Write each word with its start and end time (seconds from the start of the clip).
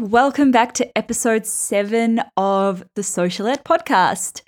Welcome 0.00 0.50
back 0.50 0.72
to 0.72 0.96
episode 0.96 1.46
seven 1.46 2.22
of 2.34 2.82
the 2.96 3.02
Socialette 3.02 3.64
podcast. 3.64 4.40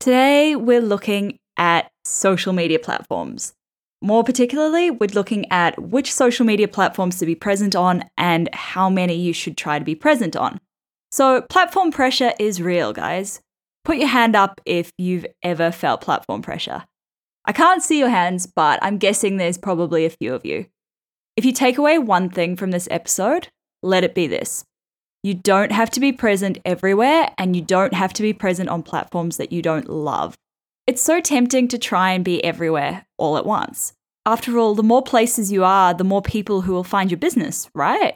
Today, 0.00 0.54
we're 0.54 0.82
looking 0.82 1.38
at 1.56 1.90
social 2.04 2.52
media 2.52 2.78
platforms. 2.78 3.54
More 4.02 4.22
particularly, 4.22 4.90
we're 4.90 5.08
looking 5.14 5.50
at 5.50 5.80
which 5.80 6.12
social 6.12 6.44
media 6.44 6.68
platforms 6.68 7.18
to 7.18 7.26
be 7.26 7.34
present 7.34 7.74
on 7.74 8.04
and 8.18 8.50
how 8.52 8.90
many 8.90 9.14
you 9.14 9.32
should 9.32 9.56
try 9.56 9.78
to 9.78 9.84
be 9.84 9.94
present 9.94 10.36
on. 10.36 10.60
So, 11.10 11.40
platform 11.40 11.90
pressure 11.90 12.32
is 12.38 12.60
real, 12.60 12.92
guys. 12.92 13.40
Put 13.84 13.96
your 13.96 14.08
hand 14.08 14.36
up 14.36 14.60
if 14.66 14.92
you've 14.98 15.26
ever 15.42 15.72
felt 15.72 16.02
platform 16.02 16.42
pressure. 16.42 16.84
I 17.46 17.52
can't 17.52 17.82
see 17.82 17.98
your 17.98 18.10
hands, 18.10 18.44
but 18.44 18.78
I'm 18.82 18.98
guessing 18.98 19.38
there's 19.38 19.56
probably 19.56 20.04
a 20.04 20.10
few 20.10 20.34
of 20.34 20.44
you. 20.44 20.66
If 21.34 21.46
you 21.46 21.52
take 21.52 21.78
away 21.78 21.98
one 21.98 22.28
thing 22.28 22.56
from 22.56 22.72
this 22.72 22.88
episode, 22.90 23.48
let 23.82 24.04
it 24.04 24.14
be 24.14 24.26
this. 24.26 24.66
You 25.22 25.34
don't 25.34 25.72
have 25.72 25.90
to 25.90 26.00
be 26.00 26.12
present 26.12 26.58
everywhere, 26.64 27.30
and 27.36 27.56
you 27.56 27.62
don't 27.62 27.94
have 27.94 28.12
to 28.14 28.22
be 28.22 28.32
present 28.32 28.68
on 28.68 28.82
platforms 28.82 29.36
that 29.36 29.52
you 29.52 29.62
don't 29.62 29.88
love. 29.88 30.34
It's 30.86 31.02
so 31.02 31.20
tempting 31.20 31.68
to 31.68 31.78
try 31.78 32.12
and 32.12 32.24
be 32.24 32.42
everywhere 32.44 33.06
all 33.18 33.36
at 33.36 33.44
once. 33.44 33.92
After 34.24 34.58
all, 34.58 34.74
the 34.74 34.82
more 34.82 35.02
places 35.02 35.50
you 35.50 35.64
are, 35.64 35.92
the 35.92 36.04
more 36.04 36.22
people 36.22 36.62
who 36.62 36.72
will 36.72 36.84
find 36.84 37.10
your 37.10 37.18
business, 37.18 37.68
right? 37.74 38.14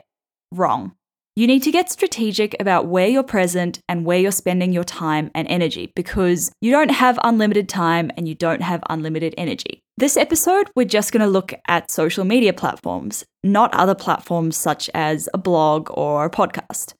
Wrong. 0.53 0.95
You 1.35 1.47
need 1.47 1.63
to 1.63 1.71
get 1.71 1.91
strategic 1.91 2.55
about 2.61 2.89
where 2.89 3.09
you're 3.09 3.23
present 3.23 3.81
and 3.89 4.05
where 4.05 4.19
you're 4.19 4.31
spending 4.31 4.71
your 4.71 4.85
time 4.85 5.31
and 5.35 5.49
energy 5.49 5.91
because 5.97 6.53
you 6.61 6.71
don't 6.71 6.91
have 6.91 7.19
unlimited 7.25 7.71
time 7.71 8.11
and 8.19 8.29
you 8.29 8.35
don't 8.35 8.61
have 8.61 8.83
unlimited 8.91 9.33
energy. 9.39 9.81
This 9.97 10.19
episode, 10.19 10.69
we're 10.77 10.85
just 10.85 11.11
going 11.11 11.23
to 11.23 11.27
look 11.27 11.55
at 11.67 11.91
social 11.91 12.27
media 12.27 12.53
platforms, 12.53 13.25
not 13.43 13.73
other 13.73 13.95
platforms 13.95 14.59
such 14.59 14.91
as 14.93 15.27
a 15.33 15.39
blog 15.39 15.89
or 15.95 16.27
a 16.27 16.31
podcast. 16.31 16.93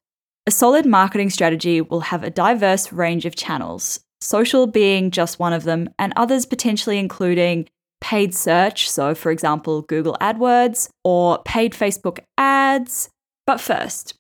A 0.47 0.51
solid 0.51 0.87
marketing 0.87 1.29
strategy 1.29 1.83
will 1.83 2.01
have 2.01 2.25
a 2.25 2.31
diverse 2.31 2.91
range 2.91 3.27
of 3.27 3.37
channels, 3.37 4.01
social 4.23 4.67
being 4.67 5.11
just 5.11 5.39
one 5.41 5.53
of 5.53 5.65
them, 5.65 5.91
and 5.99 6.15
others 6.17 6.47
potentially 6.47 6.99
including 6.99 7.69
paid 8.01 8.35
search, 8.35 8.89
so 8.91 9.15
for 9.15 9.31
example, 9.31 9.83
Google 9.83 10.17
AdWords, 10.23 10.89
or 11.05 11.43
paid 11.45 11.75
Facebook 11.75 12.21
ads. 12.39 13.11
But 13.47 13.61
first, 13.61 14.15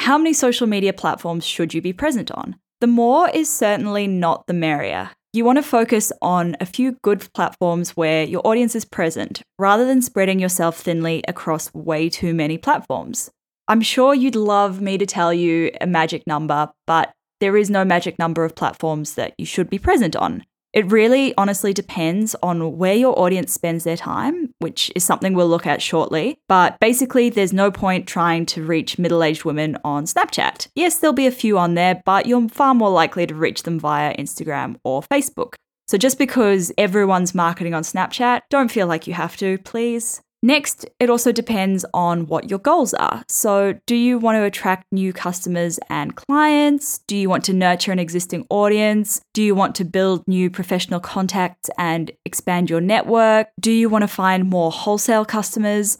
how 0.00 0.16
many 0.16 0.32
social 0.32 0.66
media 0.66 0.94
platforms 0.94 1.44
should 1.46 1.74
you 1.74 1.82
be 1.82 1.92
present 1.92 2.30
on? 2.30 2.56
The 2.80 2.86
more 2.86 3.28
is 3.28 3.50
certainly 3.50 4.06
not 4.06 4.46
the 4.46 4.54
merrier. 4.54 5.10
You 5.34 5.44
want 5.44 5.58
to 5.58 5.62
focus 5.62 6.10
on 6.22 6.56
a 6.58 6.64
few 6.64 6.96
good 7.02 7.30
platforms 7.34 7.90
where 7.98 8.24
your 8.24 8.40
audience 8.46 8.74
is 8.74 8.86
present 8.86 9.42
rather 9.58 9.84
than 9.84 10.00
spreading 10.00 10.40
yourself 10.40 10.78
thinly 10.78 11.22
across 11.28 11.72
way 11.74 12.08
too 12.08 12.32
many 12.32 12.56
platforms. 12.56 13.30
I'm 13.68 13.82
sure 13.82 14.14
you'd 14.14 14.36
love 14.36 14.80
me 14.80 14.96
to 14.96 15.04
tell 15.04 15.34
you 15.34 15.70
a 15.82 15.86
magic 15.86 16.26
number, 16.26 16.70
but 16.86 17.12
there 17.40 17.58
is 17.58 17.68
no 17.68 17.84
magic 17.84 18.18
number 18.18 18.42
of 18.42 18.56
platforms 18.56 19.14
that 19.16 19.34
you 19.36 19.44
should 19.44 19.68
be 19.68 19.78
present 19.78 20.16
on. 20.16 20.44
It 20.72 20.90
really 20.90 21.34
honestly 21.36 21.72
depends 21.72 22.36
on 22.42 22.78
where 22.78 22.94
your 22.94 23.18
audience 23.18 23.52
spends 23.52 23.82
their 23.82 23.96
time, 23.96 24.54
which 24.60 24.92
is 24.94 25.02
something 25.02 25.34
we'll 25.34 25.48
look 25.48 25.66
at 25.66 25.82
shortly. 25.82 26.38
But 26.48 26.78
basically, 26.78 27.28
there's 27.28 27.52
no 27.52 27.72
point 27.72 28.06
trying 28.06 28.46
to 28.46 28.62
reach 28.62 28.98
middle 28.98 29.24
aged 29.24 29.44
women 29.44 29.78
on 29.84 30.04
Snapchat. 30.04 30.68
Yes, 30.76 30.98
there'll 30.98 31.12
be 31.12 31.26
a 31.26 31.32
few 31.32 31.58
on 31.58 31.74
there, 31.74 32.00
but 32.04 32.26
you're 32.26 32.48
far 32.48 32.74
more 32.74 32.90
likely 32.90 33.26
to 33.26 33.34
reach 33.34 33.64
them 33.64 33.80
via 33.80 34.16
Instagram 34.16 34.76
or 34.84 35.02
Facebook. 35.02 35.54
So 35.88 35.98
just 35.98 36.18
because 36.18 36.70
everyone's 36.78 37.34
marketing 37.34 37.74
on 37.74 37.82
Snapchat, 37.82 38.42
don't 38.48 38.70
feel 38.70 38.86
like 38.86 39.08
you 39.08 39.14
have 39.14 39.36
to, 39.38 39.58
please. 39.58 40.22
Next, 40.42 40.86
it 40.98 41.10
also 41.10 41.32
depends 41.32 41.84
on 41.92 42.26
what 42.26 42.48
your 42.48 42.58
goals 42.58 42.94
are. 42.94 43.22
So, 43.28 43.78
do 43.86 43.94
you 43.94 44.18
want 44.18 44.36
to 44.36 44.44
attract 44.44 44.86
new 44.90 45.12
customers 45.12 45.78
and 45.90 46.16
clients? 46.16 46.98
Do 47.06 47.14
you 47.14 47.28
want 47.28 47.44
to 47.44 47.52
nurture 47.52 47.92
an 47.92 47.98
existing 47.98 48.46
audience? 48.48 49.20
Do 49.34 49.42
you 49.42 49.54
want 49.54 49.74
to 49.76 49.84
build 49.84 50.26
new 50.26 50.48
professional 50.48 50.98
contacts 50.98 51.68
and 51.76 52.10
expand 52.24 52.70
your 52.70 52.80
network? 52.80 53.48
Do 53.60 53.70
you 53.70 53.90
want 53.90 54.02
to 54.02 54.08
find 54.08 54.48
more 54.48 54.72
wholesale 54.72 55.26
customers? 55.26 55.98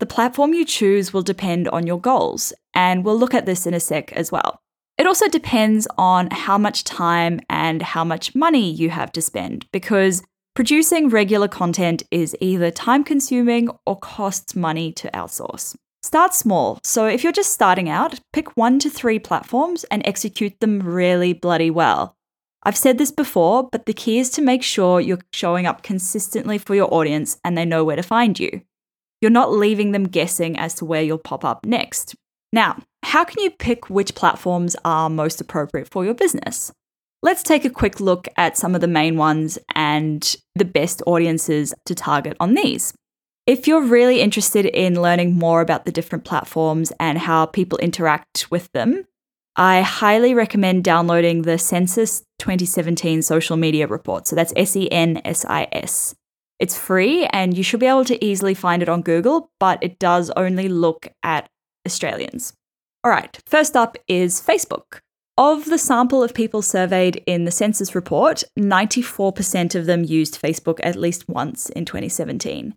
The 0.00 0.06
platform 0.06 0.52
you 0.52 0.66
choose 0.66 1.14
will 1.14 1.22
depend 1.22 1.66
on 1.68 1.86
your 1.86 2.00
goals, 2.00 2.52
and 2.74 3.04
we'll 3.06 3.18
look 3.18 3.32
at 3.32 3.46
this 3.46 3.66
in 3.66 3.72
a 3.72 3.80
sec 3.80 4.12
as 4.12 4.30
well. 4.30 4.60
It 4.98 5.06
also 5.06 5.28
depends 5.28 5.88
on 5.96 6.28
how 6.30 6.58
much 6.58 6.84
time 6.84 7.40
and 7.48 7.80
how 7.82 8.04
much 8.04 8.34
money 8.34 8.70
you 8.70 8.90
have 8.90 9.12
to 9.12 9.22
spend 9.22 9.66
because 9.72 10.22
Producing 10.58 11.08
regular 11.08 11.46
content 11.46 12.02
is 12.10 12.36
either 12.40 12.72
time 12.72 13.04
consuming 13.04 13.68
or 13.86 13.96
costs 13.96 14.56
money 14.56 14.90
to 14.94 15.08
outsource. 15.12 15.76
Start 16.02 16.34
small. 16.34 16.80
So 16.82 17.06
if 17.06 17.22
you're 17.22 17.32
just 17.32 17.52
starting 17.52 17.88
out, 17.88 18.18
pick 18.32 18.56
one 18.56 18.80
to 18.80 18.90
three 18.90 19.20
platforms 19.20 19.84
and 19.84 20.02
execute 20.04 20.58
them 20.58 20.80
really 20.80 21.32
bloody 21.32 21.70
well. 21.70 22.16
I've 22.64 22.76
said 22.76 22.98
this 22.98 23.12
before, 23.12 23.68
but 23.70 23.86
the 23.86 23.92
key 23.92 24.18
is 24.18 24.30
to 24.30 24.42
make 24.42 24.64
sure 24.64 25.00
you're 25.00 25.20
showing 25.32 25.64
up 25.64 25.84
consistently 25.84 26.58
for 26.58 26.74
your 26.74 26.92
audience 26.92 27.38
and 27.44 27.56
they 27.56 27.64
know 27.64 27.84
where 27.84 27.94
to 27.94 28.02
find 28.02 28.36
you. 28.36 28.62
You're 29.20 29.30
not 29.30 29.52
leaving 29.52 29.92
them 29.92 30.08
guessing 30.08 30.58
as 30.58 30.74
to 30.74 30.84
where 30.84 31.02
you'll 31.02 31.18
pop 31.18 31.44
up 31.44 31.64
next. 31.64 32.16
Now, 32.52 32.80
how 33.04 33.22
can 33.22 33.44
you 33.44 33.52
pick 33.52 33.90
which 33.90 34.16
platforms 34.16 34.74
are 34.84 35.08
most 35.08 35.40
appropriate 35.40 35.88
for 35.88 36.04
your 36.04 36.14
business? 36.14 36.72
Let's 37.20 37.42
take 37.42 37.64
a 37.64 37.70
quick 37.70 37.98
look 37.98 38.28
at 38.36 38.56
some 38.56 38.76
of 38.76 38.80
the 38.80 38.86
main 38.86 39.16
ones 39.16 39.58
and 39.74 40.36
the 40.54 40.64
best 40.64 41.02
audiences 41.04 41.74
to 41.86 41.94
target 41.94 42.36
on 42.38 42.54
these. 42.54 42.94
If 43.44 43.66
you're 43.66 43.82
really 43.82 44.20
interested 44.20 44.66
in 44.66 45.02
learning 45.02 45.34
more 45.34 45.60
about 45.60 45.84
the 45.84 45.90
different 45.90 46.24
platforms 46.24 46.92
and 47.00 47.18
how 47.18 47.46
people 47.46 47.78
interact 47.78 48.46
with 48.50 48.70
them, 48.72 49.04
I 49.56 49.80
highly 49.80 50.32
recommend 50.32 50.84
downloading 50.84 51.42
the 51.42 51.58
Sensis 51.58 52.22
2017 52.38 53.22
social 53.22 53.56
media 53.56 53.88
report. 53.88 54.28
So 54.28 54.36
that's 54.36 54.52
S 54.54 54.76
E 54.76 54.88
N 54.92 55.20
S 55.24 55.44
I 55.44 55.66
S. 55.72 56.14
It's 56.60 56.78
free 56.78 57.26
and 57.26 57.56
you 57.56 57.64
should 57.64 57.80
be 57.80 57.86
able 57.86 58.04
to 58.04 58.24
easily 58.24 58.54
find 58.54 58.80
it 58.80 58.88
on 58.88 59.02
Google, 59.02 59.50
but 59.58 59.82
it 59.82 59.98
does 59.98 60.30
only 60.36 60.68
look 60.68 61.08
at 61.24 61.48
Australians. 61.84 62.52
All 63.02 63.10
right, 63.10 63.36
first 63.46 63.74
up 63.74 63.96
is 64.06 64.40
Facebook. 64.40 65.00
Of 65.38 65.66
the 65.66 65.78
sample 65.78 66.24
of 66.24 66.34
people 66.34 66.62
surveyed 66.62 67.22
in 67.24 67.44
the 67.44 67.52
Sensis 67.52 67.94
report, 67.94 68.42
94% 68.58 69.76
of 69.76 69.86
them 69.86 70.02
used 70.02 70.42
Facebook 70.42 70.80
at 70.82 70.96
least 70.96 71.28
once 71.28 71.70
in 71.70 71.84
2017. 71.84 72.74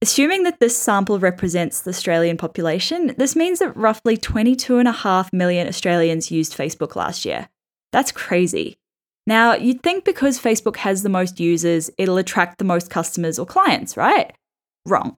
Assuming 0.00 0.44
that 0.44 0.60
this 0.60 0.78
sample 0.78 1.18
represents 1.18 1.80
the 1.80 1.90
Australian 1.90 2.36
population, 2.36 3.16
this 3.18 3.34
means 3.34 3.58
that 3.58 3.76
roughly 3.76 4.16
22.5 4.16 5.32
million 5.32 5.66
Australians 5.66 6.30
used 6.30 6.56
Facebook 6.56 6.94
last 6.94 7.24
year. 7.24 7.48
That's 7.90 8.12
crazy. 8.12 8.76
Now, 9.26 9.54
you'd 9.54 9.82
think 9.82 10.04
because 10.04 10.38
Facebook 10.38 10.76
has 10.76 11.02
the 11.02 11.08
most 11.08 11.40
users, 11.40 11.90
it'll 11.98 12.18
attract 12.18 12.58
the 12.58 12.64
most 12.64 12.90
customers 12.90 13.40
or 13.40 13.46
clients, 13.46 13.96
right? 13.96 14.32
Wrong. 14.86 15.16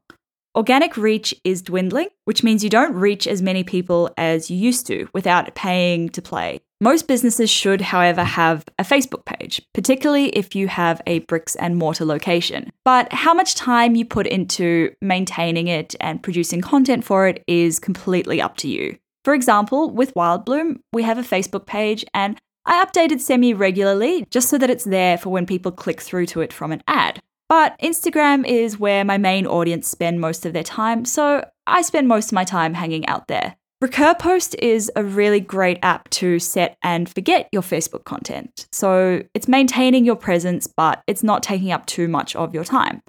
Organic 0.54 0.96
reach 0.96 1.34
is 1.44 1.60
dwindling, 1.60 2.08
which 2.24 2.42
means 2.42 2.64
you 2.64 2.70
don't 2.70 2.94
reach 2.94 3.26
as 3.26 3.42
many 3.42 3.64
people 3.64 4.10
as 4.16 4.50
you 4.50 4.56
used 4.56 4.86
to 4.86 5.10
without 5.12 5.54
paying 5.54 6.08
to 6.08 6.22
play. 6.22 6.62
Most 6.80 7.08
businesses 7.08 7.48
should, 7.48 7.80
however, 7.80 8.22
have 8.22 8.66
a 8.78 8.84
Facebook 8.84 9.24
page, 9.24 9.62
particularly 9.72 10.28
if 10.30 10.54
you 10.54 10.68
have 10.68 11.00
a 11.06 11.20
bricks 11.20 11.54
and 11.56 11.76
mortar 11.76 12.04
location. 12.04 12.70
But 12.84 13.10
how 13.14 13.32
much 13.32 13.54
time 13.54 13.96
you 13.96 14.04
put 14.04 14.26
into 14.26 14.92
maintaining 15.00 15.68
it 15.68 15.94
and 16.00 16.22
producing 16.22 16.60
content 16.60 17.02
for 17.02 17.26
it 17.28 17.42
is 17.46 17.78
completely 17.78 18.42
up 18.42 18.58
to 18.58 18.68
you. 18.68 18.98
For 19.24 19.32
example, 19.32 19.90
with 19.90 20.12
Wildbloom, 20.12 20.80
we 20.92 21.02
have 21.02 21.16
a 21.16 21.22
Facebook 21.22 21.64
page 21.64 22.04
and 22.12 22.38
I 22.66 22.84
update 22.84 23.10
it 23.10 23.22
semi 23.22 23.54
regularly 23.54 24.26
just 24.30 24.50
so 24.50 24.58
that 24.58 24.70
it's 24.70 24.84
there 24.84 25.16
for 25.16 25.30
when 25.30 25.46
people 25.46 25.72
click 25.72 26.02
through 26.02 26.26
to 26.26 26.42
it 26.42 26.52
from 26.52 26.72
an 26.72 26.82
ad. 26.86 27.22
But 27.48 27.78
Instagram 27.78 28.46
is 28.46 28.78
where 28.78 29.04
my 29.04 29.16
main 29.16 29.46
audience 29.46 29.88
spend 29.88 30.20
most 30.20 30.44
of 30.44 30.52
their 30.52 30.64
time, 30.64 31.06
so 31.06 31.48
I 31.66 31.82
spend 31.82 32.06
most 32.06 32.26
of 32.26 32.32
my 32.34 32.44
time 32.44 32.74
hanging 32.74 33.06
out 33.06 33.28
there. 33.28 33.56
Recur 33.82 34.14
Post 34.14 34.56
is 34.58 34.90
a 34.96 35.04
really 35.04 35.38
great 35.38 35.78
app 35.82 36.08
to 36.08 36.38
set 36.38 36.78
and 36.82 37.10
forget 37.10 37.46
your 37.52 37.60
Facebook 37.60 38.04
content. 38.04 38.66
So 38.72 39.22
it's 39.34 39.48
maintaining 39.48 40.06
your 40.06 40.16
presence, 40.16 40.66
but 40.66 41.02
it's 41.06 41.22
not 41.22 41.42
taking 41.42 41.70
up 41.72 41.84
too 41.84 42.08
much 42.08 42.34
of 42.36 42.54
your 42.54 42.64
time. 42.64 43.02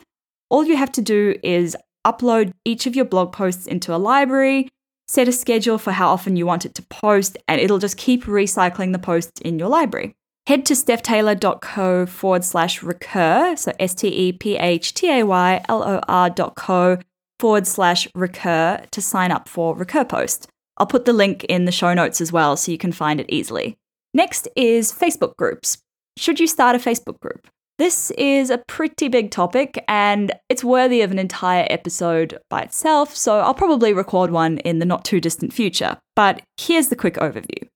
All 0.50 0.66
you 0.66 0.76
have 0.76 0.92
to 0.94 1.02
do 1.02 1.36
is 1.42 1.78
upload 2.06 2.52
each 2.66 2.86
of 2.86 2.98
your 2.98 3.06
blog 3.06 3.32
posts 3.32 3.66
into 3.66 3.96
a 3.96 3.98
library, 3.98 4.68
set 5.08 5.30
a 5.30 5.32
schedule 5.32 5.78
for 5.78 5.92
how 5.92 6.10
often 6.10 6.36
you 6.36 6.46
want 6.46 6.66
it 6.66 6.76
to 6.76 6.82
post, 6.82 7.38
and 7.48 7.62
it'll 7.62 7.80
just 7.80 7.96
keep 7.96 8.26
recycling 8.26 8.92
the 8.92 9.00
posts 9.00 9.40
in 9.40 9.58
your 9.58 9.70
library. 9.70 10.16
Head 10.48 10.66
to 10.66 10.74
stephtaylor.co 10.74 12.06
forward 12.08 12.44
slash 12.44 12.84
recur, 12.84 13.56
so 13.56 13.72
S 13.80 13.94
T 13.94 14.10
E 14.10 14.34
P 14.34 14.58
H 14.58 14.94
T 14.94 15.10
A 15.10 15.24
Y 15.24 15.64
L 15.70 15.82
O 15.82 16.02
R 16.10 16.30
dot 16.30 16.56
co 16.56 17.00
forward 17.40 17.66
slash 17.66 18.10
recur 18.14 18.84
to 18.92 19.02
sign 19.02 19.32
up 19.32 19.48
for 19.48 19.74
Recur 19.74 20.04
Post. 20.04 20.50
I'll 20.78 20.88
put 20.88 21.06
the 21.06 21.14
link 21.14 21.44
in 21.46 21.66
the 21.66 21.72
show 21.72 21.94
notes 21.94 22.22
as 22.22 22.32
well 22.32 22.56
so 22.56 22.72
you 22.72 22.78
can 22.78 22.92
find 22.92 23.20
it 23.20 23.30
easily. 23.30 23.78
Next 24.14 24.48
is 24.56 24.92
Facebook 24.92 25.36
groups. 25.36 25.80
Should 26.18 26.40
you 26.40 26.48
start 26.48 26.76
a 26.76 26.80
Facebook 26.80 27.20
group? 27.20 27.48
This 27.78 28.10
is 28.12 28.50
a 28.50 28.64
pretty 28.68 29.08
big 29.08 29.30
topic 29.30 29.84
and 29.88 30.32
it's 30.50 30.64
worthy 30.64 31.02
of 31.02 31.12
an 31.12 31.20
entire 31.20 31.68
episode 31.70 32.40
by 32.50 32.62
itself, 32.62 33.16
so 33.16 33.40
I'll 33.40 33.54
probably 33.54 33.94
record 33.94 34.32
one 34.32 34.58
in 34.60 34.80
the 34.80 34.86
not 34.86 35.06
too 35.06 35.22
distant 35.22 35.54
future. 35.54 35.98
But 36.16 36.42
here's 36.58 36.88
the 36.88 36.96
quick 36.96 37.16
overview. 37.16 37.68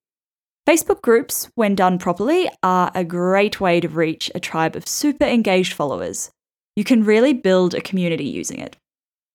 Facebook 0.68 1.02
groups, 1.02 1.50
when 1.54 1.76
done 1.76 2.00
properly, 2.00 2.50
are 2.64 2.92
a 2.96 3.04
great 3.04 3.62
way 3.62 3.80
to 3.80 3.88
reach 3.88 4.32
a 4.34 4.40
tribe 4.40 4.76
of 4.76 4.88
super 4.88 5.26
engaged 5.26 5.74
followers. 5.74 6.32
You 6.76 6.84
can 6.84 7.04
really 7.04 7.34
build 7.34 7.76
a 7.76 7.82
community 7.82 8.26
using 8.26 8.60
it 8.60 8.78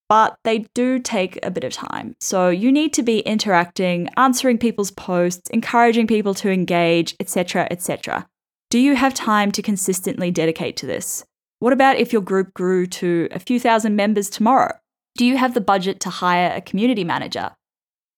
but 0.08 0.38
they 0.44 0.66
do 0.74 0.98
take 0.98 1.38
a 1.42 1.50
bit 1.50 1.64
of 1.64 1.72
time. 1.72 2.16
So 2.20 2.48
you 2.48 2.70
need 2.70 2.92
to 2.94 3.02
be 3.02 3.20
interacting, 3.20 4.08
answering 4.16 4.58
people's 4.58 4.90
posts, 4.90 5.50
encouraging 5.50 6.06
people 6.06 6.34
to 6.34 6.50
engage, 6.50 7.14
etc., 7.20 7.66
etc. 7.70 8.28
Do 8.70 8.78
you 8.78 8.96
have 8.96 9.14
time 9.14 9.52
to 9.52 9.62
consistently 9.62 10.30
dedicate 10.30 10.76
to 10.78 10.86
this? 10.86 11.24
What 11.58 11.72
about 11.72 11.96
if 11.96 12.12
your 12.12 12.22
group 12.22 12.52
grew 12.52 12.86
to 12.86 13.28
a 13.30 13.38
few 13.38 13.58
thousand 13.58 13.96
members 13.96 14.28
tomorrow? 14.28 14.78
Do 15.16 15.24
you 15.24 15.36
have 15.38 15.54
the 15.54 15.60
budget 15.60 16.00
to 16.00 16.10
hire 16.10 16.52
a 16.54 16.60
community 16.60 17.04
manager? 17.04 17.52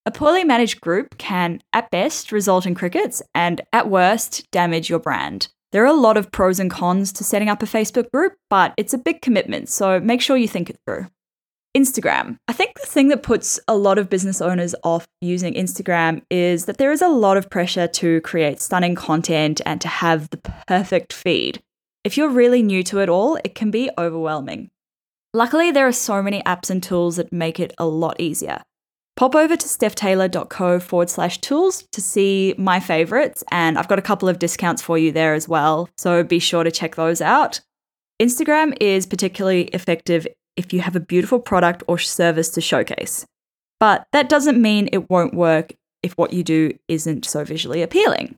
A 0.05 0.11
poorly 0.11 0.43
managed 0.43 0.81
group 0.81 1.19
can, 1.19 1.61
at 1.73 1.91
best, 1.91 2.33
result 2.33 2.67
in 2.67 2.75
crickets 2.75 3.23
and, 3.35 3.61
at 3.73 3.91
worst, 3.91 4.51
damage 4.51 4.89
your 4.89 4.99
brand. 4.99 5.49
There 5.71 5.83
are 5.83 5.87
a 5.87 5.93
lot 5.93 6.17
of 6.17 6.33
pros 6.33 6.59
and 6.59 6.71
cons 6.71 7.13
to 7.13 7.25
setting 7.25 7.51
up 7.51 7.63
a 7.63 7.67
Facebook 7.67 8.11
group, 8.11 8.33
but 8.49 8.73
it's 8.79 8.95
a 8.95 8.99
big 8.99 9.21
commitment, 9.21 9.69
so 9.69 10.01
make 10.01 10.23
sure 10.23 10.37
you 10.37 10.49
think 10.49 10.71
it 10.71 10.79
through. 10.87 11.09
Instagram. 11.77 12.37
I 12.49 12.53
think 12.53 12.79
the 12.81 12.87
thing 12.87 13.09
that 13.09 13.23
puts 13.23 13.61
a 13.69 13.77
lot 13.77 13.99
of 13.99 14.11
business 14.11 14.41
owners 14.41 14.75
off 14.83 15.07
using 15.21 15.55
Instagram 15.55 16.23
is 16.31 16.65
that 16.65 16.79
there 16.79 16.93
is 16.93 17.03
a 17.03 17.09
lot 17.09 17.37
of 17.37 17.51
pressure 17.51 17.87
to 17.87 18.21
create 18.23 18.61
stunning 18.61 18.95
content 18.95 19.61
and 19.67 19.81
to 19.81 19.89
have 19.89 20.31
the 20.31 20.39
perfect 20.67 21.13
feed. 21.13 21.61
If 22.05 22.17
you're 22.17 22.31
really 22.31 22.63
new 22.63 22.83
to 22.85 23.01
it 23.01 23.09
all, 23.09 23.37
it 23.45 23.55
can 23.55 23.71
be 23.71 23.91
overwhelming. 23.99 24.71
Luckily, 25.35 25.71
there 25.71 25.87
are 25.87 25.93
so 25.93 26.23
many 26.23 26.43
apps 26.43 26.71
and 26.71 26.83
tools 26.83 27.17
that 27.17 27.33
make 27.33 27.61
it 27.61 27.75
a 27.79 27.87
lot 27.87 28.19
easier. 28.19 28.63
Pop 29.17 29.35
over 29.35 29.57
to 29.57 29.67
stephtaylor.co 29.67 30.79
forward 30.79 31.11
slash 31.11 31.39
tools 31.41 31.85
to 31.93 32.01
see 32.01 32.55
my 32.57 32.81
favorites, 32.81 33.45
and 33.51 33.77
I've 33.77 33.89
got 33.89 33.99
a 33.99 34.03
couple 34.03 34.29
of 34.29 34.39
discounts 34.39 34.81
for 34.81 34.97
you 34.97 35.13
there 35.13 35.35
as 35.35 35.49
well, 35.49 35.91
so 35.99 36.23
be 36.23 36.39
sure 36.39 36.65
to 36.65 36.71
check 36.71 36.95
those 36.95 37.21
out. 37.21 37.61
Instagram 38.23 38.77
is 38.81 39.07
particularly 39.07 39.65
effective 39.65 40.27
if 40.59 40.73
you 40.73 40.81
have 40.81 40.97
a 40.97 41.01
beautiful 41.01 41.39
product 41.39 41.83
or 41.87 41.97
service 41.97 42.51
to 42.51 42.61
showcase. 42.61 43.25
But 43.81 44.07
that 44.13 44.29
doesn't 44.29 44.61
mean 44.61 44.89
it 44.93 45.09
won't 45.09 45.33
work 45.33 45.73
if 46.03 46.13
what 46.15 46.33
you 46.33 46.43
do 46.43 46.77
isn't 46.89 47.25
so 47.25 47.45
visually 47.45 47.81
appealing. 47.81 48.37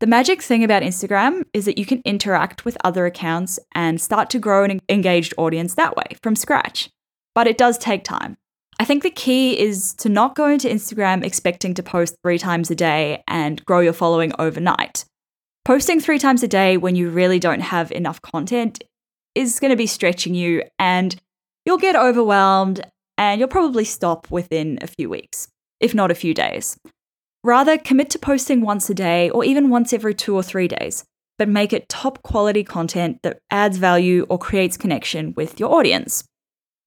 The 0.00 0.06
magic 0.06 0.42
thing 0.42 0.64
about 0.64 0.82
Instagram 0.82 1.44
is 1.52 1.66
that 1.66 1.78
you 1.78 1.86
can 1.86 2.02
interact 2.04 2.64
with 2.64 2.76
other 2.82 3.06
accounts 3.06 3.58
and 3.74 4.00
start 4.00 4.30
to 4.30 4.38
grow 4.38 4.64
an 4.64 4.80
engaged 4.88 5.34
audience 5.36 5.74
that 5.74 5.96
way 5.96 6.16
from 6.22 6.36
scratch. 6.36 6.90
But 7.34 7.46
it 7.46 7.58
does 7.58 7.78
take 7.78 8.02
time. 8.02 8.36
I 8.80 8.84
think 8.84 9.02
the 9.02 9.10
key 9.10 9.58
is 9.60 9.92
to 9.96 10.08
not 10.08 10.34
go 10.34 10.48
into 10.48 10.68
Instagram 10.68 11.22
expecting 11.22 11.74
to 11.74 11.82
post 11.82 12.16
three 12.22 12.38
times 12.38 12.70
a 12.70 12.74
day 12.74 13.22
and 13.28 13.62
grow 13.66 13.80
your 13.80 13.92
following 13.92 14.32
overnight. 14.38 15.04
Posting 15.66 16.00
three 16.00 16.18
times 16.18 16.42
a 16.42 16.48
day 16.48 16.78
when 16.78 16.96
you 16.96 17.10
really 17.10 17.38
don't 17.38 17.60
have 17.60 17.92
enough 17.92 18.22
content 18.22 18.82
is 19.34 19.60
going 19.60 19.70
to 19.70 19.76
be 19.76 19.86
stretching 19.86 20.34
you, 20.34 20.62
and 20.78 21.20
you'll 21.70 21.78
get 21.78 21.94
overwhelmed 21.94 22.80
and 23.16 23.38
you'll 23.38 23.48
probably 23.48 23.84
stop 23.84 24.28
within 24.28 24.76
a 24.82 24.88
few 24.88 25.08
weeks, 25.08 25.46
if 25.78 25.94
not 25.94 26.10
a 26.10 26.16
few 26.16 26.34
days. 26.34 26.76
Rather, 27.44 27.78
commit 27.78 28.10
to 28.10 28.18
posting 28.18 28.60
once 28.60 28.90
a 28.90 28.94
day 28.94 29.30
or 29.30 29.44
even 29.44 29.70
once 29.70 29.92
every 29.92 30.12
two 30.12 30.34
or 30.34 30.42
three 30.42 30.66
days, 30.66 31.04
but 31.38 31.48
make 31.48 31.72
it 31.72 31.88
top 31.88 32.24
quality 32.24 32.64
content 32.64 33.20
that 33.22 33.38
adds 33.52 33.76
value 33.76 34.26
or 34.28 34.36
creates 34.36 34.76
connection 34.76 35.32
with 35.36 35.60
your 35.60 35.72
audience. 35.72 36.24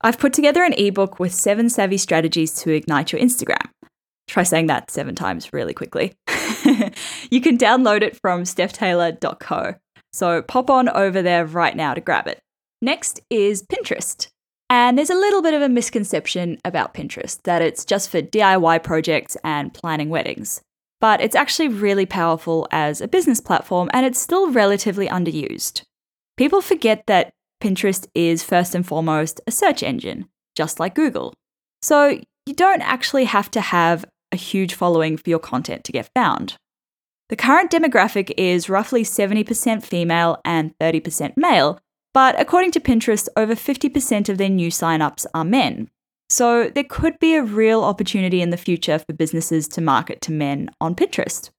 I've 0.02 0.20
put 0.20 0.34
together 0.34 0.66
an 0.66 0.74
ebook 0.74 1.18
with 1.18 1.34
seven 1.34 1.70
savvy 1.70 1.98
strategies 1.98 2.54
to 2.56 2.72
ignite 2.72 3.14
your 3.14 3.22
Instagram. 3.22 3.70
Try 4.28 4.44
saying 4.44 4.68
that 4.68 4.92
seven 4.92 5.16
times 5.16 5.54
really 5.54 5.74
quickly. 5.74 6.12
you 7.32 7.40
can 7.40 7.58
download 7.58 8.02
it 8.02 8.20
from 8.20 8.44
stephtaylor.co. 8.44 9.76
So 10.12 10.42
pop 10.42 10.70
on 10.70 10.90
over 10.90 11.22
there 11.22 11.46
right 11.46 11.74
now 11.74 11.94
to 11.94 12.02
grab 12.02 12.28
it. 12.28 12.42
Next 12.82 13.22
is 13.30 13.64
Pinterest. 13.64 14.28
And 14.76 14.98
there's 14.98 15.12
a 15.12 15.14
little 15.14 15.44
bit 15.44 15.54
of 15.54 15.62
a 15.62 15.70
misconception 15.70 16.58
about 16.66 16.96
Pinterest 16.96 17.40
that 17.44 17.62
it's 17.62 17.86
just 17.86 18.10
for 18.10 18.24
DIY 18.24 18.82
projects 18.82 19.38
and 19.44 19.72
planning 19.72 20.10
weddings. 20.10 20.62
But 21.00 21.22
it's 21.22 21.36
actually 21.36 21.68
really 21.68 22.08
powerful 22.08 22.68
as 22.72 23.00
a 23.00 23.08
business 23.08 23.40
platform 23.40 23.92
and 23.94 24.04
it's 24.04 24.20
still 24.20 24.52
relatively 24.52 25.08
underused. 25.08 25.84
People 26.38 26.60
forget 26.60 27.04
that 27.06 27.34
Pinterest 27.62 28.08
is 28.16 28.44
first 28.44 28.74
and 28.74 28.84
foremost 28.84 29.40
a 29.46 29.52
search 29.52 29.84
engine, 29.84 30.26
just 30.56 30.80
like 30.80 30.96
Google. 30.96 31.36
So 31.84 32.20
you 32.48 32.56
don't 32.56 32.82
actually 32.82 33.26
have 33.26 33.52
to 33.52 33.62
have 33.62 34.06
a 34.32 34.38
huge 34.38 34.74
following 34.74 35.18
for 35.18 35.30
your 35.30 35.38
content 35.38 35.84
to 35.84 35.92
get 35.92 36.10
found. 36.16 36.56
The 37.30 37.36
current 37.36 37.70
demographic 37.70 38.34
is 38.38 38.70
roughly 38.70 39.04
70% 39.04 39.84
female 39.84 40.42
and 40.44 40.76
30% 40.80 41.38
male, 41.38 41.80
but 42.14 42.40
according 42.40 42.72
to 42.72 42.80
Pinterest, 42.80 43.28
over 43.36 43.56
50% 43.56 44.30
of 44.30 44.38
their 44.38 44.50
new 44.50 44.70
signups 44.70 45.26
are 45.34 45.44
men. 45.44 45.90
So 46.30 46.70
there 46.74 46.84
could 46.84 47.20
be 47.20 47.36
a 47.36 47.44
real 47.44 47.84
opportunity 47.84 48.42
in 48.42 48.50
the 48.50 48.58
future 48.58 49.00
for 49.00 49.14
businesses 49.14 49.68
to 49.70 49.82
market 49.82 50.22
to 50.22 50.32
men 50.32 50.70
on 50.80 50.96
Pinterest. 50.96 51.50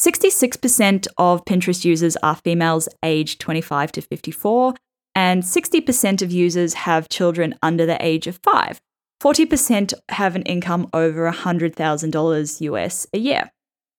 66% 0.00 1.06
of 1.16 1.44
Pinterest 1.44 1.84
users 1.84 2.16
are 2.18 2.36
females 2.36 2.88
aged 3.02 3.40
25 3.40 3.92
to 3.92 4.02
54, 4.02 4.74
and 5.14 5.42
60% 5.42 6.22
of 6.22 6.30
users 6.30 6.74
have 6.74 7.08
children 7.08 7.54
under 7.62 7.86
the 7.86 8.04
age 8.04 8.26
of 8.26 8.38
5. 8.42 8.80
40% 9.22 9.94
have 10.10 10.36
an 10.36 10.42
income 10.42 10.88
over 10.92 11.30
$100,000 11.30 12.60
US 12.60 13.06
a 13.14 13.18
year. 13.18 13.50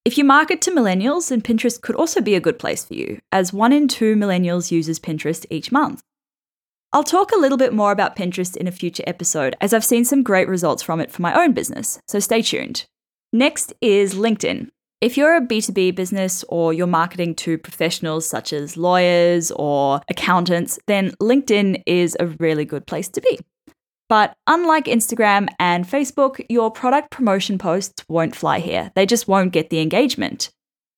If 0.07 0.17
you 0.17 0.23
market 0.23 0.61
to 0.61 0.71
millennials, 0.71 1.27
then 1.27 1.41
Pinterest 1.41 1.81
could 1.81 1.97
also 1.97 2.21
be 2.21 2.33
a 2.33 2.39
good 2.39 2.57
place 2.57 2.85
for 2.85 2.93
you, 2.93 3.19
as 3.33 3.51
one 3.51 3.73
in 3.73 3.89
two 3.89 4.15
millennials 4.15 4.71
uses 4.71 5.01
Pinterest 5.01 5.45
each 5.49 5.69
month. 5.69 5.99
I'll 6.93 7.03
talk 7.03 7.33
a 7.33 7.37
little 7.37 7.57
bit 7.57 7.73
more 7.73 7.91
about 7.91 8.15
Pinterest 8.15 8.55
in 8.55 8.67
a 8.67 8.71
future 8.71 9.03
episode, 9.05 9.57
as 9.59 9.73
I've 9.73 9.83
seen 9.83 10.05
some 10.05 10.23
great 10.23 10.47
results 10.47 10.81
from 10.81 11.01
it 11.01 11.11
for 11.11 11.21
my 11.23 11.37
own 11.37 11.51
business, 11.51 11.99
so 12.07 12.21
stay 12.21 12.41
tuned. 12.41 12.85
Next 13.33 13.73
is 13.81 14.15
LinkedIn. 14.15 14.69
If 15.01 15.17
you're 15.17 15.35
a 15.35 15.45
B2B 15.45 15.95
business 15.95 16.45
or 16.47 16.71
you're 16.71 16.87
marketing 16.87 17.35
to 17.43 17.57
professionals 17.57 18.25
such 18.25 18.53
as 18.53 18.77
lawyers 18.77 19.51
or 19.51 19.99
accountants, 20.09 20.79
then 20.87 21.11
LinkedIn 21.21 21.83
is 21.85 22.15
a 22.17 22.27
really 22.27 22.63
good 22.63 22.87
place 22.87 23.09
to 23.09 23.19
be. 23.19 23.39
But 24.09 24.33
unlike 24.47 24.85
Instagram 24.85 25.47
and 25.59 25.85
Facebook, 25.85 26.45
your 26.49 26.71
product 26.71 27.11
promotion 27.11 27.57
posts 27.57 28.05
won't 28.07 28.35
fly 28.35 28.59
here. 28.59 28.91
They 28.95 29.05
just 29.05 29.27
won't 29.27 29.51
get 29.51 29.69
the 29.69 29.81
engagement. 29.81 30.49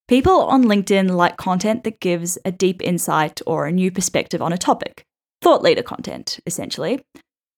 People 0.07 0.41
on 0.41 0.63
LinkedIn 0.65 1.11
like 1.11 1.37
content 1.37 1.83
that 1.83 1.99
gives 1.99 2.37
a 2.45 2.51
deep 2.51 2.81
insight 2.81 3.41
or 3.45 3.65
a 3.65 3.71
new 3.71 3.91
perspective 3.91 4.41
on 4.41 4.53
a 4.53 4.57
topic. 4.57 5.03
Thought 5.41 5.61
leader 5.61 5.83
content, 5.83 6.39
essentially. 6.45 7.01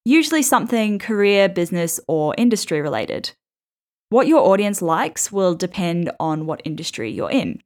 Usually 0.05 0.41
something 0.41 0.99
career, 0.99 1.47
business, 1.47 1.99
or 2.07 2.35
industry 2.37 2.81
related. 2.81 3.31
What 4.09 4.27
your 4.27 4.41
audience 4.41 4.81
likes 4.81 5.31
will 5.31 5.55
depend 5.55 6.11
on 6.19 6.45
what 6.45 6.61
industry 6.65 7.11
you're 7.11 7.31
in. 7.31 7.61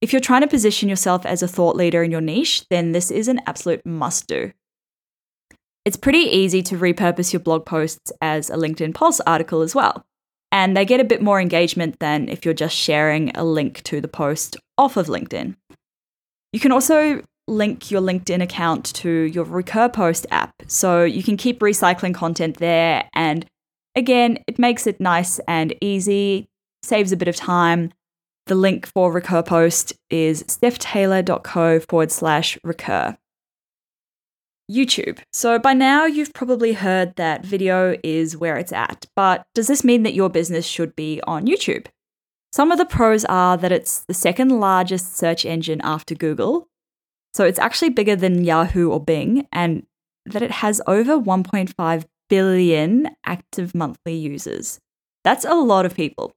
If 0.00 0.12
you're 0.12 0.20
trying 0.20 0.42
to 0.42 0.46
position 0.46 0.88
yourself 0.88 1.26
as 1.26 1.42
a 1.42 1.48
thought 1.48 1.76
leader 1.76 2.02
in 2.02 2.10
your 2.10 2.20
niche, 2.20 2.66
then 2.68 2.92
this 2.92 3.10
is 3.10 3.28
an 3.28 3.40
absolute 3.46 3.84
must 3.84 4.26
do. 4.26 4.52
It's 5.84 5.96
pretty 5.96 6.20
easy 6.20 6.62
to 6.62 6.78
repurpose 6.78 7.32
your 7.32 7.40
blog 7.40 7.66
posts 7.66 8.10
as 8.22 8.48
a 8.48 8.54
LinkedIn 8.54 8.94
Pulse 8.94 9.20
article 9.20 9.60
as 9.60 9.74
well. 9.74 10.04
And 10.50 10.76
they 10.76 10.84
get 10.84 11.00
a 11.00 11.04
bit 11.04 11.20
more 11.20 11.40
engagement 11.40 11.98
than 11.98 12.28
if 12.28 12.44
you're 12.44 12.54
just 12.54 12.76
sharing 12.76 13.36
a 13.36 13.44
link 13.44 13.82
to 13.84 14.00
the 14.00 14.08
post 14.08 14.56
off 14.78 14.96
of 14.96 15.08
LinkedIn. 15.08 15.56
You 16.52 16.60
can 16.60 16.72
also 16.72 17.22
link 17.46 17.90
your 17.90 18.00
LinkedIn 18.00 18.42
account 18.42 18.86
to 18.94 19.10
your 19.10 19.44
Recur 19.44 19.88
Post 19.88 20.26
app 20.30 20.54
so 20.66 21.04
you 21.04 21.22
can 21.22 21.36
keep 21.36 21.58
recycling 21.58 22.14
content 22.14 22.56
there. 22.58 23.08
And 23.12 23.44
again, 23.94 24.38
it 24.46 24.58
makes 24.58 24.86
it 24.86 25.00
nice 25.00 25.38
and 25.46 25.74
easy 25.80 26.46
saves 26.82 27.12
a 27.12 27.16
bit 27.16 27.28
of 27.28 27.36
time. 27.36 27.92
The 28.46 28.54
link 28.54 28.86
for 28.86 29.10
recur 29.10 29.42
post 29.42 29.94
is 30.10 30.42
stephtaylor.co 30.44 31.80
forward 31.80 32.12
slash 32.12 32.58
recur. 32.62 33.16
YouTube. 34.70 35.18
So 35.32 35.58
by 35.58 35.74
now 35.74 36.06
you've 36.06 36.32
probably 36.32 36.72
heard 36.72 37.16
that 37.16 37.44
video 37.44 37.96
is 38.02 38.36
where 38.36 38.56
it's 38.56 38.72
at, 38.72 39.06
but 39.14 39.44
does 39.54 39.66
this 39.66 39.84
mean 39.84 40.02
that 40.04 40.14
your 40.14 40.30
business 40.30 40.66
should 40.66 40.96
be 40.96 41.20
on 41.26 41.46
YouTube? 41.46 41.86
Some 42.52 42.70
of 42.70 42.78
the 42.78 42.86
pros 42.86 43.24
are 43.24 43.56
that 43.56 43.72
it's 43.72 44.04
the 44.06 44.14
second 44.14 44.60
largest 44.60 45.16
search 45.16 45.44
engine 45.44 45.80
after 45.82 46.14
Google. 46.14 46.68
So 47.34 47.44
it's 47.44 47.58
actually 47.58 47.90
bigger 47.90 48.14
than 48.14 48.44
Yahoo 48.44 48.90
or 48.90 49.00
Bing, 49.00 49.48
and 49.50 49.84
that 50.24 50.40
it 50.40 50.52
has 50.52 50.80
over 50.86 51.18
1.5 51.18 52.04
billion 52.30 53.10
active 53.26 53.74
monthly 53.74 54.14
users. 54.14 54.78
That's 55.24 55.44
a 55.44 55.54
lot 55.54 55.84
of 55.84 55.96
people. 55.96 56.32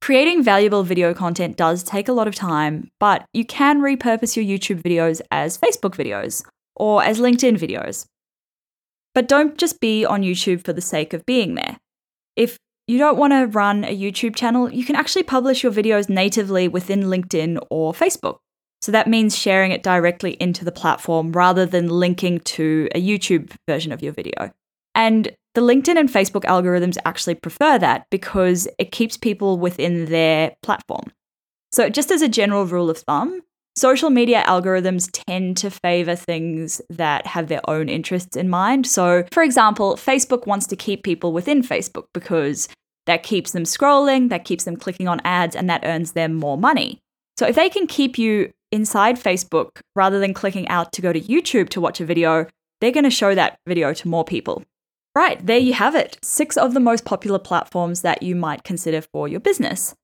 Creating 0.00 0.42
valuable 0.42 0.82
video 0.82 1.14
content 1.14 1.56
does 1.56 1.82
take 1.82 2.08
a 2.08 2.12
lot 2.12 2.26
of 2.26 2.34
time, 2.34 2.90
but 2.98 3.24
you 3.32 3.44
can 3.44 3.80
repurpose 3.80 4.36
your 4.36 4.44
YouTube 4.44 4.82
videos 4.82 5.20
as 5.30 5.58
Facebook 5.58 5.94
videos 5.94 6.44
or 6.78 7.02
as 7.02 7.20
LinkedIn 7.20 7.58
videos. 7.58 8.06
But 9.14 9.28
don't 9.28 9.58
just 9.58 9.80
be 9.80 10.04
on 10.04 10.22
YouTube 10.22 10.64
for 10.64 10.72
the 10.72 10.80
sake 10.80 11.12
of 11.12 11.26
being 11.26 11.54
there. 11.54 11.78
If 12.36 12.58
you 12.86 12.98
don't 12.98 13.18
want 13.18 13.32
to 13.32 13.46
run 13.46 13.84
a 13.84 13.96
YouTube 13.96 14.34
channel, 14.34 14.72
you 14.72 14.84
can 14.84 14.96
actually 14.96 15.24
publish 15.24 15.62
your 15.62 15.72
videos 15.72 16.08
natively 16.08 16.68
within 16.68 17.04
LinkedIn 17.04 17.58
or 17.70 17.92
Facebook. 17.92 18.38
So 18.80 18.92
that 18.92 19.08
means 19.08 19.36
sharing 19.36 19.72
it 19.72 19.82
directly 19.82 20.32
into 20.34 20.64
the 20.64 20.72
platform 20.72 21.32
rather 21.32 21.66
than 21.66 21.88
linking 21.88 22.40
to 22.40 22.88
a 22.94 23.02
YouTube 23.02 23.54
version 23.66 23.92
of 23.92 24.02
your 24.02 24.12
video. 24.12 24.52
And 24.94 25.30
the 25.54 25.60
LinkedIn 25.60 25.98
and 25.98 26.08
Facebook 26.08 26.44
algorithms 26.44 26.96
actually 27.04 27.34
prefer 27.34 27.78
that 27.78 28.06
because 28.10 28.68
it 28.78 28.92
keeps 28.92 29.16
people 29.16 29.58
within 29.58 30.06
their 30.06 30.56
platform. 30.62 31.12
So, 31.72 31.90
just 31.90 32.10
as 32.10 32.22
a 32.22 32.28
general 32.28 32.64
rule 32.64 32.88
of 32.88 32.98
thumb, 32.98 33.42
social 33.78 34.10
media 34.10 34.42
algorithms 34.46 35.08
tend 35.26 35.56
to 35.58 35.70
favor 35.70 36.14
things 36.14 36.80
that 36.90 37.26
have 37.26 37.48
their 37.48 37.68
own 37.68 37.88
interests 37.88 38.36
in 38.36 38.48
mind. 38.48 38.86
So, 38.86 39.24
for 39.32 39.42
example, 39.42 39.96
Facebook 39.96 40.46
wants 40.46 40.66
to 40.66 40.76
keep 40.76 41.02
people 41.02 41.32
within 41.32 41.62
Facebook 41.62 42.06
because 42.12 42.68
that 43.06 43.22
keeps 43.22 43.52
them 43.52 43.64
scrolling, 43.64 44.28
that 44.28 44.44
keeps 44.44 44.64
them 44.64 44.76
clicking 44.76 45.08
on 45.08 45.20
ads, 45.24 45.56
and 45.56 45.70
that 45.70 45.84
earns 45.84 46.12
them 46.12 46.34
more 46.34 46.58
money. 46.58 47.00
So, 47.38 47.46
if 47.46 47.56
they 47.56 47.70
can 47.70 47.86
keep 47.86 48.18
you 48.18 48.50
inside 48.70 49.16
Facebook 49.16 49.80
rather 49.94 50.20
than 50.20 50.34
clicking 50.34 50.68
out 50.68 50.92
to 50.92 51.02
go 51.02 51.12
to 51.12 51.20
YouTube 51.20 51.68
to 51.70 51.80
watch 51.80 52.00
a 52.00 52.04
video, 52.04 52.46
they're 52.80 52.92
going 52.92 53.04
to 53.04 53.10
show 53.10 53.34
that 53.34 53.58
video 53.66 53.94
to 53.94 54.08
more 54.08 54.24
people. 54.24 54.62
Right, 55.14 55.44
there 55.44 55.58
you 55.58 55.72
have 55.72 55.94
it. 55.94 56.18
Six 56.22 56.56
of 56.56 56.74
the 56.74 56.80
most 56.80 57.04
popular 57.04 57.38
platforms 57.38 58.02
that 58.02 58.22
you 58.22 58.36
might 58.36 58.62
consider 58.62 59.00
for 59.00 59.26
your 59.26 59.40
business. 59.40 59.94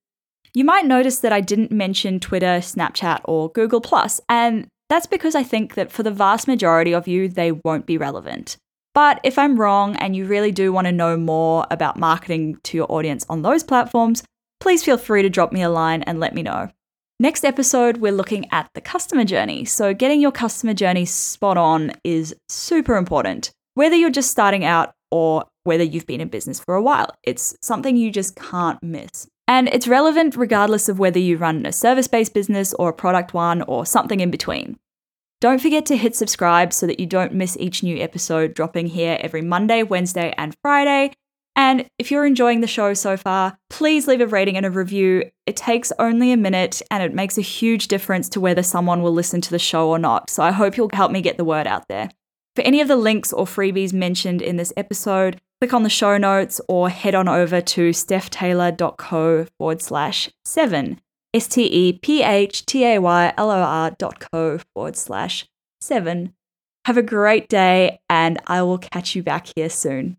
You 0.55 0.63
might 0.63 0.85
notice 0.85 1.19
that 1.19 1.33
I 1.33 1.41
didn't 1.41 1.69
mention 1.69 2.21
Twitter, 2.21 2.59
Snapchat, 2.59 3.19
or 3.25 3.51
Google, 3.51 3.83
and 4.29 4.67
that's 4.87 5.05
because 5.05 5.35
I 5.35 5.43
think 5.43 5.75
that 5.75 5.91
for 5.91 6.01
the 6.01 6.11
vast 6.11 6.47
majority 6.47 6.93
of 6.93 7.09
you, 7.09 7.27
they 7.27 7.51
won't 7.51 7.85
be 7.85 7.97
relevant. 7.97 8.55
But 8.93 9.19
if 9.25 9.37
I'm 9.37 9.59
wrong 9.59 9.97
and 9.97 10.15
you 10.15 10.25
really 10.25 10.53
do 10.53 10.71
want 10.71 10.85
to 10.85 10.93
know 10.93 11.17
more 11.17 11.67
about 11.69 11.99
marketing 11.99 12.57
to 12.63 12.77
your 12.77 12.89
audience 12.89 13.25
on 13.27 13.41
those 13.41 13.65
platforms, 13.65 14.23
please 14.61 14.81
feel 14.81 14.97
free 14.97 15.23
to 15.23 15.29
drop 15.29 15.51
me 15.51 15.61
a 15.61 15.69
line 15.69 16.03
and 16.03 16.21
let 16.21 16.33
me 16.33 16.41
know. 16.41 16.69
Next 17.19 17.43
episode, 17.43 17.97
we're 17.97 18.13
looking 18.13 18.49
at 18.53 18.69
the 18.75 18.81
customer 18.81 19.25
journey. 19.25 19.65
So, 19.65 19.93
getting 19.93 20.21
your 20.21 20.31
customer 20.31 20.73
journey 20.73 21.03
spot 21.03 21.57
on 21.57 21.91
is 22.05 22.33
super 22.47 22.95
important. 22.95 23.51
Whether 23.73 23.97
you're 23.97 24.09
just 24.09 24.31
starting 24.31 24.63
out 24.63 24.93
or 25.11 25.43
whether 25.65 25.83
you've 25.83 26.07
been 26.07 26.21
in 26.21 26.29
business 26.29 26.61
for 26.61 26.75
a 26.75 26.81
while, 26.81 27.09
it's 27.23 27.57
something 27.61 27.97
you 27.97 28.09
just 28.09 28.37
can't 28.37 28.81
miss. 28.81 29.27
And 29.47 29.67
it's 29.69 29.87
relevant 29.87 30.35
regardless 30.35 30.89
of 30.89 30.99
whether 30.99 31.19
you 31.19 31.37
run 31.37 31.65
a 31.65 31.71
service 31.71 32.07
based 32.07 32.33
business 32.33 32.73
or 32.75 32.89
a 32.89 32.93
product 32.93 33.33
one 33.33 33.61
or 33.63 33.85
something 33.85 34.19
in 34.19 34.31
between. 34.31 34.77
Don't 35.41 35.61
forget 35.61 35.85
to 35.87 35.97
hit 35.97 36.15
subscribe 36.15 36.73
so 36.73 36.87
that 36.87 36.99
you 36.99 37.05
don't 37.05 37.33
miss 37.33 37.57
each 37.59 37.83
new 37.83 37.97
episode 38.01 38.53
dropping 38.53 38.87
here 38.87 39.17
every 39.19 39.41
Monday, 39.41 39.83
Wednesday, 39.83 40.33
and 40.37 40.55
Friday. 40.61 41.11
And 41.55 41.85
if 41.97 42.11
you're 42.11 42.25
enjoying 42.25 42.61
the 42.61 42.67
show 42.67 42.93
so 42.93 43.15
far, 43.15 43.57
please 43.69 44.07
leave 44.07 44.21
a 44.21 44.27
rating 44.27 44.57
and 44.57 44.65
a 44.65 44.71
review. 44.71 45.29
It 45.45 45.55
takes 45.55 45.91
only 45.99 46.31
a 46.31 46.37
minute 46.37 46.81
and 46.91 47.01
it 47.01 47.13
makes 47.13 47.37
a 47.37 47.41
huge 47.41 47.87
difference 47.87 48.27
to 48.29 48.41
whether 48.41 48.63
someone 48.63 49.01
will 49.01 49.13
listen 49.13 49.39
to 49.41 49.51
the 49.51 49.59
show 49.59 49.89
or 49.89 49.99
not. 49.99 50.29
So 50.29 50.43
I 50.43 50.51
hope 50.51 50.75
you'll 50.75 50.89
help 50.91 51.11
me 51.11 51.21
get 51.21 51.37
the 51.37 51.45
word 51.45 51.67
out 51.67 51.87
there. 51.87 52.09
For 52.55 52.61
any 52.63 52.81
of 52.81 52.87
the 52.87 52.95
links 52.95 53.31
or 53.31 53.45
freebies 53.45 53.93
mentioned 53.93 54.41
in 54.41 54.57
this 54.57 54.73
episode, 54.75 55.39
click 55.59 55.73
on 55.73 55.83
the 55.83 55.89
show 55.89 56.17
notes 56.17 56.61
or 56.67 56.89
head 56.89 57.15
on 57.15 57.27
over 57.27 57.61
to 57.61 57.89
stephtaylor.co 57.91 59.45
forward 59.57 59.81
slash 59.81 60.29
seven. 60.43 61.01
S 61.33 61.47
T 61.47 61.65
E 61.65 61.93
P 61.93 62.23
H 62.23 62.65
T 62.65 62.85
A 62.85 62.99
Y 62.99 63.33
L 63.37 63.51
O 63.51 63.61
R 63.61 63.91
dot 63.91 64.19
co 64.19 64.57
forward 64.73 64.95
slash 64.95 65.45
seven. 65.81 66.33
Have 66.85 66.97
a 66.97 67.03
great 67.03 67.49
day, 67.49 67.99
and 68.09 68.39
I 68.47 68.61
will 68.61 68.77
catch 68.77 69.15
you 69.15 69.23
back 69.23 69.47
here 69.55 69.69
soon. 69.69 70.17